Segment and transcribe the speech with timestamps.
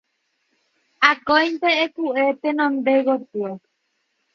[1.11, 3.49] Akóinte eku'e tenonde gotyo